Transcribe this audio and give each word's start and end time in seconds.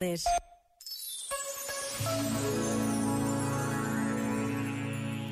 10. 0.00 0.22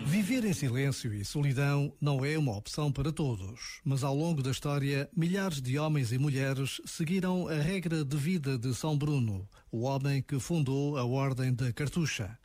Viver 0.07 0.45
em 0.45 0.53
silêncio 0.53 1.15
e 1.15 1.25
solidão 1.25 1.95
não 2.01 2.25
é 2.25 2.37
uma 2.37 2.57
opção 2.57 2.91
para 2.91 3.13
todos, 3.13 3.81
mas 3.85 4.03
ao 4.03 4.13
longo 4.17 4.43
da 4.43 4.51
história, 4.51 5.09
milhares 5.17 5.63
de 5.63 5.79
homens 5.79 6.11
e 6.11 6.19
mulheres 6.19 6.81
seguiram 6.85 7.47
a 7.47 7.55
regra 7.55 8.05
de 8.05 8.17
vida 8.17 8.59
de 8.59 8.75
São 8.75 8.99
Bruno, 8.99 9.49
o 9.71 9.83
homem 9.83 10.21
que 10.21 10.41
fundou 10.41 10.99
a 10.99 11.05
Ordem 11.05 11.55
da 11.55 11.73
Cartucha. 11.73 12.37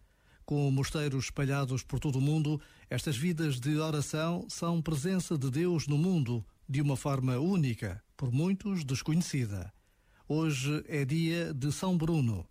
Com 0.46 0.70
mosteiros 0.70 1.24
espalhados 1.26 1.82
por 1.82 2.00
todo 2.00 2.20
o 2.20 2.22
mundo, 2.22 2.62
estas 2.88 3.18
vidas 3.18 3.60
de 3.60 3.78
oração 3.78 4.46
são 4.48 4.80
presença 4.80 5.36
de 5.36 5.50
Deus 5.50 5.88
no 5.88 5.98
mundo 5.98 6.46
de 6.70 6.84
uma 6.84 6.96
forma 6.96 7.40
única, 7.40 8.00
por 8.16 8.32
muitos 8.32 8.84
desconhecida. 8.84 9.74
Hoje 10.34 10.82
é 10.88 11.04
dia 11.04 11.54
de 11.54 11.74
São 11.74 11.98
Bruno. 11.98 12.48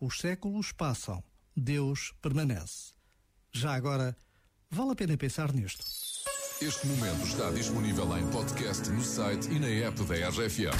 Os 0.00 0.18
séculos 0.18 0.72
passam, 0.72 1.22
Deus 1.56 2.12
permanece. 2.20 2.92
Já 3.52 3.72
agora, 3.72 4.16
vale 4.68 4.90
a 4.90 4.94
pena 4.96 5.16
pensar 5.16 5.52
nisto. 5.52 5.86
Este 6.60 6.88
momento 6.88 7.24
está 7.24 7.52
disponível 7.52 8.18
em 8.18 8.28
podcast 8.32 8.90
no 8.90 9.00
site 9.00 9.48
e 9.48 9.60
na 9.60 9.68
app 9.68 10.02
da 10.02 10.28
RFM. 10.28 10.74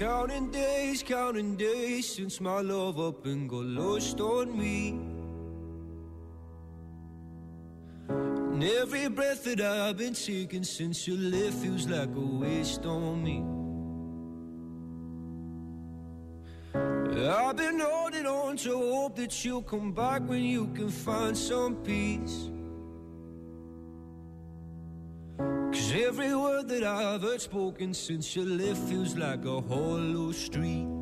Counting 0.00 0.50
days, 0.50 1.04
counting 1.04 1.54
days 1.54 2.12
since 2.12 2.42
my 2.42 2.60
love 2.60 3.00
up 3.00 3.24
and 3.28 3.46
got 3.46 3.64
lost 3.64 4.20
on 4.20 4.46
me. 4.46 5.11
And 8.62 8.70
every 8.70 9.08
breath 9.08 9.42
that 9.42 9.60
I've 9.60 9.96
been 9.96 10.14
taking 10.14 10.62
since 10.62 11.08
you 11.08 11.16
left 11.16 11.54
feels 11.54 11.88
like 11.88 12.10
a 12.14 12.20
waste 12.20 12.86
on 12.86 13.24
me. 13.24 13.42
I've 16.72 17.56
been 17.56 17.80
holding 17.80 18.24
on 18.24 18.56
to 18.58 18.70
hope 18.70 19.16
that 19.16 19.44
you'll 19.44 19.62
come 19.62 19.90
back 19.90 20.22
when 20.28 20.44
you 20.44 20.68
can 20.76 20.90
find 20.90 21.36
some 21.36 21.74
peace. 21.74 22.50
Cause 25.38 25.92
every 25.94 26.32
word 26.32 26.68
that 26.68 26.84
I've 26.84 27.22
heard 27.22 27.40
spoken 27.40 27.92
since 27.92 28.36
you 28.36 28.44
left 28.44 28.78
feels 28.88 29.16
like 29.16 29.44
a 29.44 29.60
hollow 29.60 30.30
street. 30.30 31.01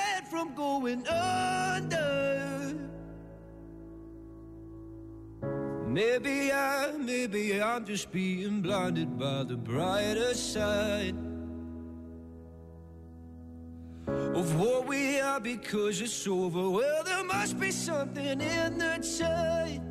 from 0.31 0.53
going 0.55 1.05
under. 1.09 2.73
Maybe 5.85 6.53
I, 6.53 6.93
maybe 6.97 7.61
I'm 7.61 7.83
just 7.85 8.13
being 8.13 8.61
blinded 8.61 9.19
by 9.19 9.43
the 9.43 9.57
brighter 9.57 10.33
side 10.33 11.17
of 14.07 14.57
what 14.57 14.87
we 14.87 15.19
are 15.19 15.41
because 15.41 15.99
it's 15.99 16.25
over. 16.25 16.69
Well, 16.69 17.03
there 17.03 17.25
must 17.25 17.59
be 17.59 17.71
something 17.71 18.39
in 18.39 18.77
the 18.77 19.17
tide. 19.19 19.90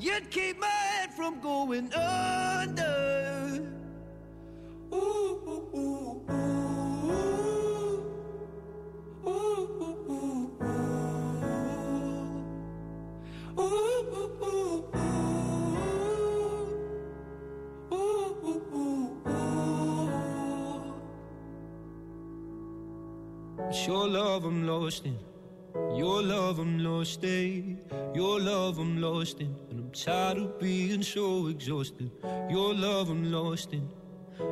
You'd 0.00 0.30
keep 0.30 0.58
my 0.60 0.66
head 0.66 1.12
from 1.12 1.40
going 1.40 1.92
under. 1.92 2.94
Your 23.86 24.06
love 24.06 24.44
I'm 24.44 24.66
lost 24.66 25.06
in. 25.06 25.18
Your 25.96 26.22
love 26.22 26.58
I'm 26.58 26.78
lost 26.78 27.24
in, 27.24 27.80
your 28.14 28.40
love 28.40 28.78
I'm 28.78 29.00
lost 29.00 29.40
in, 29.40 29.54
I'm 29.88 29.94
tired 29.94 30.36
of 30.36 30.58
being 30.58 31.02
so 31.02 31.46
exhausted. 31.46 32.10
Your 32.50 32.74
love 32.74 33.08
I'm 33.08 33.32
lost 33.32 33.72
in, 33.72 33.88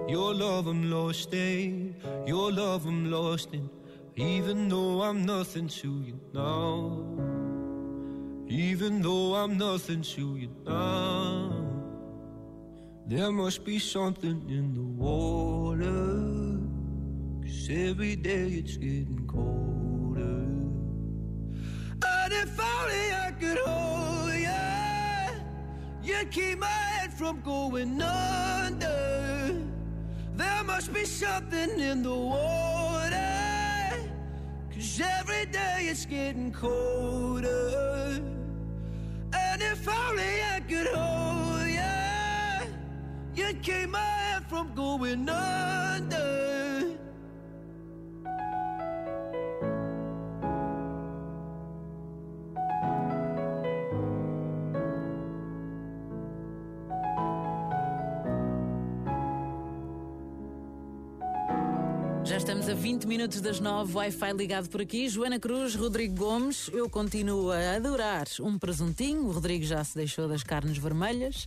your 0.08 0.32
love 0.32 0.66
I'm 0.66 0.91
lost 0.91 1.34
in, 1.34 1.94
your 2.26 2.50
love 2.50 2.86
I'm 2.86 3.10
lost 3.10 3.52
in, 3.52 3.69
even 4.16 4.70
though 4.70 5.02
I'm 5.02 5.26
nothing 5.26 5.69
to 5.69 5.88
you 6.00 6.19
now. 6.32 7.02
Even 8.48 9.02
though 9.02 9.34
I'm 9.34 9.58
nothing 9.58 10.00
to 10.00 10.36
you 10.38 10.48
now, 10.64 11.53
there 13.06 13.30
must 13.30 13.62
be 13.62 13.78
something 13.78 14.42
in 14.48 14.72
the 14.72 14.88
water, 15.04 15.84
cause 17.42 17.68
every 17.68 18.16
day 18.16 18.47
it's 18.60 18.78
getting 18.78 19.26
colder. 19.26 20.47
And 22.06 22.32
if 22.32 22.58
only 22.58 23.12
I 23.12 23.34
could 23.38 23.58
you'd 26.19 26.31
keep 26.31 26.59
my 26.59 26.66
head 26.66 27.12
from 27.12 27.41
going 27.41 28.00
under. 28.00 29.54
There 30.37 30.65
must 30.65 30.93
be 30.93 31.04
something 31.04 31.81
in 31.81 32.03
the 32.03 32.15
water, 32.15 34.10
cause 34.72 35.00
every 35.00 35.47
day 35.47 35.88
it's 35.91 36.06
getting 36.06 36.53
colder. 36.53 38.21
And 39.32 39.62
if 39.62 39.88
only 39.88 40.43
I 40.54 40.60
could 40.69 40.88
hold 40.88 41.69
you, 41.69 43.44
you'd 43.44 43.62
keep 43.62 43.88
my 43.91 43.98
head 43.98 44.47
from 44.48 44.75
going 44.75 45.28
under. 45.28 46.55
Já 62.26 62.39
estamos 62.39 62.68
a 62.68 62.74
20 62.74 63.06
minutos 63.06 63.41
das 63.41 63.60
9, 63.60 63.95
Wi-Fi 63.95 64.33
ligado 64.33 64.68
por 64.68 64.80
aqui. 64.80 65.09
Joana 65.09 65.39
Cruz, 65.39 65.77
Rodrigo 65.77 66.16
Gomes. 66.16 66.68
Eu 66.72 66.91
continuo 66.91 67.53
a 67.53 67.77
adorar 67.77 68.27
um 68.41 68.59
presuntinho. 68.59 69.27
O 69.27 69.30
Rodrigo 69.30 69.65
já 69.65 69.84
se 69.84 69.95
deixou 69.95 70.27
das 70.27 70.42
carnes 70.42 70.77
vermelhas. 70.77 71.47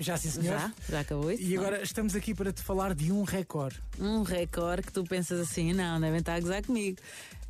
Já 0.00 0.16
sim, 0.16 0.30
senhor. 0.30 0.58
Já, 0.58 0.72
já 0.88 1.00
acabou 1.00 1.30
isso. 1.30 1.44
E 1.44 1.56
agora 1.56 1.80
estamos 1.80 2.16
aqui 2.16 2.34
para 2.34 2.52
te 2.52 2.60
falar 2.60 2.92
de 2.92 3.12
um 3.12 3.22
recorde. 3.22 3.80
Um 4.00 4.22
recorde 4.22 4.82
que 4.82 4.92
tu 4.92 5.04
pensas 5.04 5.38
assim, 5.38 5.72
não, 5.72 6.00
devem 6.00 6.18
estar 6.18 6.34
a 6.34 6.40
gozar 6.40 6.64
comigo. 6.64 6.98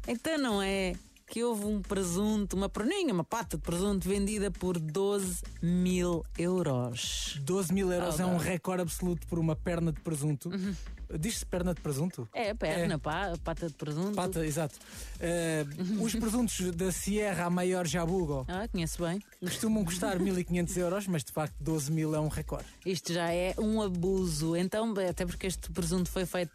Então 0.06 0.37
não 0.37 0.61
é 0.61 0.93
que 1.31 1.44
houve 1.44 1.65
um 1.65 1.81
presunto, 1.81 2.56
uma 2.56 2.69
perninha, 2.69 3.15
uma 3.15 3.23
pata 3.23 3.56
de 3.56 3.62
presunto 3.62 4.09
vendida 4.09 4.50
por 4.50 4.81
12 4.81 5.41
mil 5.62 6.25
euros. 6.37 7.38
12 7.43 7.73
mil 7.73 7.93
euros 7.93 8.17
Oh, 8.19 8.23
é 8.23 8.27
um 8.27 8.32
não. 8.32 8.38
recorde 8.38 8.82
absoluto 8.82 9.27
por 9.29 9.38
uma 9.38 9.55
perna 9.55 9.93
de 9.93 10.00
presunto. 10.00 10.50
Diz-se 11.19 11.44
perna 11.44 11.75
de 11.75 11.81
presunto? 11.81 12.29
É, 12.32 12.55
perna, 12.55 12.97
pá, 12.97 13.32
pata 13.43 13.67
de 13.69 13.75
presunto. 13.75 14.15
Pata, 14.15 14.47
exato. 14.47 14.79
Eh, 15.19 15.65
os 16.00 16.15
presuntos 16.15 16.71
da 16.77 16.93
Sierra 16.93 17.47
a 17.47 17.50
Maior 17.50 17.85
Jabugo 17.85 18.44
Ah, 18.49 18.69
conheço 18.69 19.03
bem. 19.03 19.21
costumam 19.41 19.85
custar 19.85 20.21
1500 20.21 20.77
euros, 20.77 21.06
mas 21.09 21.25
de 21.25 21.32
facto 21.32 21.55
12 21.61 21.91
mil 21.91 22.15
é 22.15 22.21
um 22.21 22.29
recorde. 22.29 22.67
Isto 22.87 23.12
já 23.12 23.32
é 23.32 23.55
um 23.59 23.82
abuso. 23.82 24.55
Então, 24.56 24.94
até 25.09 25.27
porque 25.27 25.49
este 25.49 25.69
presunto 25.73 26.09
foi 26.09 26.25
feito 26.27 26.53